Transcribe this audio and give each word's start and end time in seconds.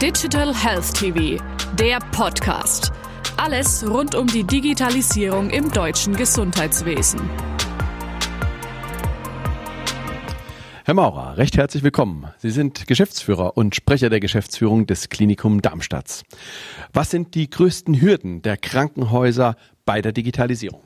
Digital 0.00 0.54
Health 0.54 0.94
TV, 0.94 1.44
der 1.74 1.98
Podcast. 2.12 2.90
Alles 3.36 3.86
rund 3.86 4.14
um 4.14 4.26
die 4.26 4.44
Digitalisierung 4.44 5.50
im 5.50 5.70
deutschen 5.70 6.16
Gesundheitswesen. 6.16 7.20
Herr 10.86 10.94
Maurer, 10.94 11.36
recht 11.36 11.58
herzlich 11.58 11.82
willkommen. 11.82 12.28
Sie 12.38 12.48
sind 12.48 12.86
Geschäftsführer 12.86 13.58
und 13.58 13.74
Sprecher 13.74 14.08
der 14.08 14.20
Geschäftsführung 14.20 14.86
des 14.86 15.10
Klinikum 15.10 15.60
Darmstadts. 15.60 16.22
Was 16.94 17.10
sind 17.10 17.34
die 17.34 17.50
größten 17.50 18.00
Hürden 18.00 18.40
der 18.40 18.56
Krankenhäuser 18.56 19.54
bei 19.84 20.00
der 20.00 20.12
Digitalisierung? 20.12 20.80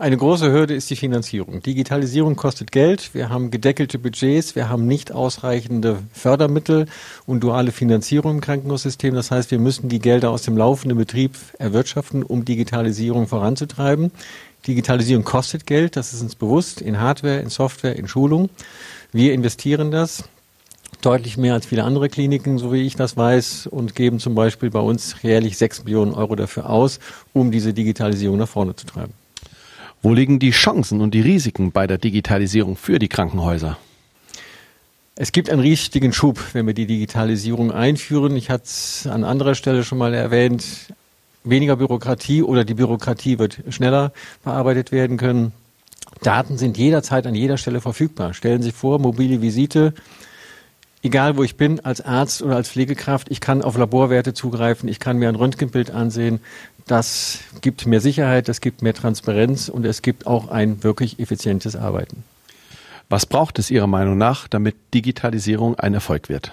Eine 0.00 0.16
große 0.16 0.50
Hürde 0.50 0.74
ist 0.74 0.88
die 0.88 0.96
Finanzierung. 0.96 1.60
Digitalisierung 1.60 2.34
kostet 2.34 2.72
Geld. 2.72 3.12
Wir 3.12 3.28
haben 3.28 3.50
gedeckelte 3.50 3.98
Budgets. 3.98 4.56
Wir 4.56 4.70
haben 4.70 4.86
nicht 4.86 5.12
ausreichende 5.12 5.98
Fördermittel 6.14 6.86
und 7.26 7.40
duale 7.40 7.70
Finanzierung 7.70 8.36
im 8.36 8.40
Krankenhaussystem. 8.40 9.12
Das 9.14 9.30
heißt, 9.30 9.50
wir 9.50 9.58
müssen 9.58 9.90
die 9.90 9.98
Gelder 9.98 10.30
aus 10.30 10.40
dem 10.40 10.56
laufenden 10.56 10.96
Betrieb 10.96 11.36
erwirtschaften, 11.58 12.22
um 12.22 12.46
Digitalisierung 12.46 13.26
voranzutreiben. 13.26 14.10
Digitalisierung 14.66 15.22
kostet 15.22 15.66
Geld. 15.66 15.96
Das 15.96 16.14
ist 16.14 16.22
uns 16.22 16.34
bewusst 16.34 16.80
in 16.80 16.98
Hardware, 16.98 17.40
in 17.40 17.50
Software, 17.50 17.94
in 17.96 18.08
Schulung. 18.08 18.48
Wir 19.12 19.34
investieren 19.34 19.90
das 19.90 20.24
deutlich 21.02 21.36
mehr 21.36 21.52
als 21.52 21.66
viele 21.66 21.84
andere 21.84 22.08
Kliniken, 22.08 22.56
so 22.56 22.72
wie 22.72 22.86
ich 22.86 22.96
das 22.96 23.18
weiß, 23.18 23.66
und 23.66 23.94
geben 23.94 24.18
zum 24.18 24.34
Beispiel 24.34 24.70
bei 24.70 24.80
uns 24.80 25.16
jährlich 25.20 25.58
sechs 25.58 25.84
Millionen 25.84 26.14
Euro 26.14 26.36
dafür 26.36 26.70
aus, 26.70 27.00
um 27.34 27.50
diese 27.50 27.74
Digitalisierung 27.74 28.38
nach 28.38 28.48
vorne 28.48 28.74
zu 28.74 28.86
treiben. 28.86 29.19
Wo 30.02 30.14
liegen 30.14 30.38
die 30.38 30.52
Chancen 30.52 31.02
und 31.02 31.12
die 31.12 31.20
Risiken 31.20 31.72
bei 31.72 31.86
der 31.86 31.98
Digitalisierung 31.98 32.76
für 32.76 32.98
die 32.98 33.08
Krankenhäuser? 33.08 33.76
Es 35.14 35.32
gibt 35.32 35.50
einen 35.50 35.60
richtigen 35.60 36.14
Schub, 36.14 36.42
wenn 36.54 36.66
wir 36.66 36.72
die 36.72 36.86
Digitalisierung 36.86 37.70
einführen. 37.70 38.34
Ich 38.34 38.48
hatte 38.48 38.64
es 38.64 39.06
an 39.06 39.24
anderer 39.24 39.54
Stelle 39.54 39.84
schon 39.84 39.98
mal 39.98 40.14
erwähnt. 40.14 40.64
Weniger 41.44 41.76
Bürokratie 41.76 42.42
oder 42.42 42.64
die 42.64 42.72
Bürokratie 42.72 43.38
wird 43.38 43.58
schneller 43.68 44.12
bearbeitet 44.42 44.90
werden 44.90 45.18
können. 45.18 45.52
Daten 46.22 46.56
sind 46.56 46.78
jederzeit 46.78 47.26
an 47.26 47.34
jeder 47.34 47.58
Stelle 47.58 47.82
verfügbar. 47.82 48.32
Stellen 48.32 48.62
Sie 48.62 48.72
vor, 48.72 48.98
mobile 48.98 49.42
Visite, 49.42 49.92
egal 51.02 51.36
wo 51.36 51.42
ich 51.42 51.56
bin, 51.56 51.80
als 51.80 52.00
Arzt 52.00 52.42
oder 52.42 52.56
als 52.56 52.70
Pflegekraft, 52.70 53.30
ich 53.30 53.40
kann 53.40 53.62
auf 53.62 53.76
Laborwerte 53.76 54.32
zugreifen, 54.32 54.88
ich 54.88 55.00
kann 55.00 55.18
mir 55.18 55.28
ein 55.28 55.34
Röntgenbild 55.34 55.90
ansehen, 55.90 56.40
das 56.90 57.40
gibt 57.60 57.86
mehr 57.86 58.00
Sicherheit, 58.00 58.48
das 58.48 58.60
gibt 58.60 58.82
mehr 58.82 58.94
Transparenz 58.94 59.68
und 59.68 59.86
es 59.86 60.02
gibt 60.02 60.26
auch 60.26 60.48
ein 60.48 60.82
wirklich 60.82 61.20
effizientes 61.20 61.76
Arbeiten. 61.76 62.24
Was 63.08 63.26
braucht 63.26 63.58
es 63.58 63.70
Ihrer 63.70 63.86
Meinung 63.86 64.18
nach, 64.18 64.48
damit 64.48 64.76
Digitalisierung 64.94 65.76
ein 65.76 65.94
Erfolg 65.94 66.28
wird? 66.28 66.52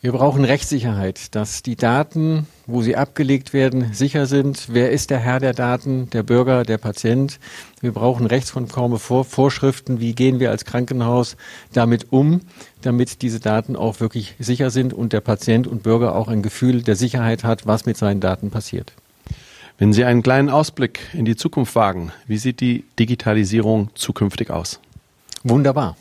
Wir 0.00 0.12
brauchen 0.12 0.44
Rechtssicherheit, 0.44 1.34
dass 1.34 1.62
die 1.62 1.74
Daten, 1.74 2.46
wo 2.66 2.82
sie 2.82 2.96
abgelegt 2.96 3.52
werden, 3.52 3.92
sicher 3.92 4.26
sind. 4.26 4.66
Wer 4.68 4.92
ist 4.92 5.10
der 5.10 5.18
Herr 5.18 5.40
der 5.40 5.54
Daten? 5.54 6.10
Der 6.10 6.22
Bürger, 6.22 6.64
der 6.64 6.78
Patient. 6.78 7.40
Wir 7.80 7.92
brauchen 7.92 8.26
rechtskonforme 8.26 8.98
Vorschriften. 8.98 9.98
Wie 9.98 10.14
gehen 10.14 10.38
wir 10.38 10.50
als 10.50 10.64
Krankenhaus 10.64 11.36
damit 11.72 12.12
um, 12.12 12.42
damit 12.82 13.22
diese 13.22 13.40
Daten 13.40 13.74
auch 13.74 13.98
wirklich 13.98 14.36
sicher 14.38 14.70
sind 14.70 14.92
und 14.92 15.12
der 15.12 15.22
Patient 15.22 15.66
und 15.66 15.82
Bürger 15.82 16.14
auch 16.14 16.28
ein 16.28 16.42
Gefühl 16.42 16.82
der 16.82 16.94
Sicherheit 16.94 17.42
hat, 17.42 17.66
was 17.66 17.86
mit 17.86 17.96
seinen 17.96 18.20
Daten 18.20 18.50
passiert. 18.50 18.92
Wenn 19.78 19.92
Sie 19.92 20.04
einen 20.04 20.22
kleinen 20.22 20.48
Ausblick 20.48 21.00
in 21.12 21.26
die 21.26 21.36
Zukunft 21.36 21.74
wagen, 21.74 22.10
wie 22.26 22.38
sieht 22.38 22.60
die 22.60 22.84
Digitalisierung 22.98 23.90
zukünftig 23.94 24.50
aus? 24.50 24.80
Wunderbar. 25.44 25.96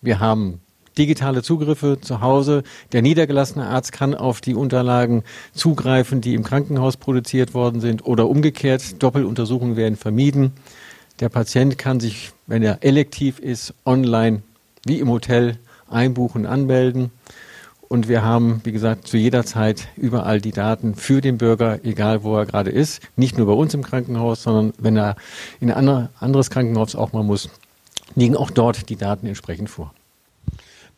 Wir 0.00 0.20
haben 0.20 0.60
digitale 0.96 1.42
Zugriffe 1.42 1.98
zu 2.00 2.20
Hause. 2.20 2.62
Der 2.92 3.02
niedergelassene 3.02 3.66
Arzt 3.66 3.90
kann 3.90 4.14
auf 4.14 4.40
die 4.40 4.54
Unterlagen 4.54 5.24
zugreifen, 5.52 6.20
die 6.20 6.34
im 6.34 6.44
Krankenhaus 6.44 6.96
produziert 6.96 7.52
worden 7.52 7.80
sind 7.80 8.06
oder 8.06 8.28
umgekehrt. 8.28 9.02
Doppeluntersuchungen 9.02 9.74
werden 9.74 9.96
vermieden. 9.96 10.52
Der 11.18 11.28
Patient 11.28 11.78
kann 11.78 11.98
sich, 11.98 12.30
wenn 12.46 12.62
er 12.62 12.84
elektiv 12.84 13.40
ist, 13.40 13.74
online 13.84 14.42
wie 14.86 15.00
im 15.00 15.10
Hotel 15.10 15.58
einbuchen, 15.90 16.46
anmelden. 16.46 17.10
Und 17.88 18.08
wir 18.08 18.22
haben, 18.22 18.60
wie 18.64 18.72
gesagt, 18.72 19.06
zu 19.06 19.16
jeder 19.16 19.44
Zeit 19.44 19.88
überall 19.96 20.40
die 20.40 20.50
Daten 20.50 20.94
für 20.94 21.20
den 21.20 21.38
Bürger, 21.38 21.84
egal 21.84 22.24
wo 22.24 22.36
er 22.36 22.46
gerade 22.46 22.70
ist. 22.70 23.00
Nicht 23.16 23.38
nur 23.38 23.46
bei 23.46 23.52
uns 23.52 23.74
im 23.74 23.82
Krankenhaus, 23.82 24.42
sondern 24.42 24.72
wenn 24.78 24.96
er 24.96 25.16
in 25.60 25.70
ein 25.70 26.08
anderes 26.18 26.50
Krankenhaus 26.50 26.96
auch 26.96 27.12
mal 27.12 27.22
muss, 27.22 27.48
liegen 28.14 28.36
auch 28.36 28.50
dort 28.50 28.88
die 28.88 28.96
Daten 28.96 29.26
entsprechend 29.26 29.70
vor. 29.70 29.94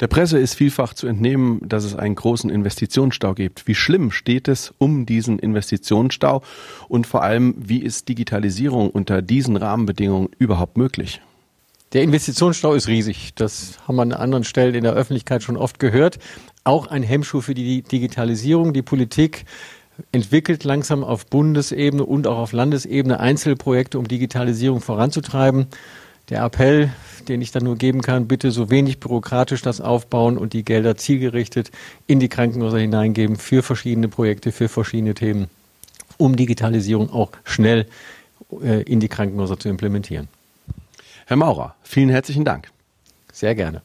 Der 0.00 0.06
Presse 0.06 0.38
ist 0.38 0.54
vielfach 0.54 0.94
zu 0.94 1.08
entnehmen, 1.08 1.60
dass 1.62 1.82
es 1.82 1.96
einen 1.96 2.14
großen 2.14 2.50
Investitionsstau 2.50 3.34
gibt. 3.34 3.66
Wie 3.66 3.74
schlimm 3.74 4.12
steht 4.12 4.46
es 4.46 4.72
um 4.78 5.06
diesen 5.06 5.40
Investitionsstau 5.40 6.42
und 6.88 7.06
vor 7.06 7.24
allem, 7.24 7.54
wie 7.58 7.82
ist 7.82 8.08
Digitalisierung 8.08 8.90
unter 8.90 9.22
diesen 9.22 9.56
Rahmenbedingungen 9.56 10.28
überhaupt 10.38 10.76
möglich? 10.76 11.20
Der 11.94 12.02
Investitionsstau 12.02 12.74
ist 12.74 12.86
riesig. 12.86 13.34
Das 13.34 13.78
haben 13.88 13.96
wir 13.96 14.02
an 14.02 14.12
anderen 14.12 14.44
Stellen 14.44 14.74
in 14.74 14.84
der 14.84 14.92
Öffentlichkeit 14.92 15.42
schon 15.42 15.56
oft 15.56 15.78
gehört 15.80 16.18
auch 16.68 16.86
ein 16.86 17.02
Hemmschuh 17.02 17.40
für 17.40 17.54
die 17.54 17.82
Digitalisierung. 17.82 18.72
Die 18.72 18.82
Politik 18.82 19.46
entwickelt 20.12 20.64
langsam 20.64 21.02
auf 21.02 21.26
Bundesebene 21.26 22.04
und 22.04 22.26
auch 22.26 22.38
auf 22.38 22.52
Landesebene 22.52 23.18
Einzelprojekte, 23.18 23.98
um 23.98 24.06
Digitalisierung 24.06 24.80
voranzutreiben. 24.80 25.66
Der 26.28 26.44
Appell, 26.44 26.92
den 27.26 27.40
ich 27.40 27.52
dann 27.52 27.64
nur 27.64 27.76
geben 27.76 28.02
kann, 28.02 28.28
bitte 28.28 28.50
so 28.50 28.68
wenig 28.68 29.00
bürokratisch 29.00 29.62
das 29.62 29.80
aufbauen 29.80 30.36
und 30.36 30.52
die 30.52 30.64
Gelder 30.64 30.96
zielgerichtet 30.96 31.70
in 32.06 32.20
die 32.20 32.28
Krankenhäuser 32.28 32.78
hineingeben 32.78 33.36
für 33.36 33.62
verschiedene 33.62 34.08
Projekte, 34.08 34.52
für 34.52 34.68
verschiedene 34.68 35.14
Themen, 35.14 35.48
um 36.18 36.36
Digitalisierung 36.36 37.10
auch 37.10 37.30
schnell 37.44 37.86
äh, 38.62 38.82
in 38.82 39.00
die 39.00 39.08
Krankenhäuser 39.08 39.58
zu 39.58 39.70
implementieren. 39.70 40.28
Herr 41.26 41.38
Maurer, 41.38 41.74
vielen 41.82 42.10
herzlichen 42.10 42.44
Dank. 42.44 42.70
Sehr 43.32 43.54
gerne. 43.54 43.82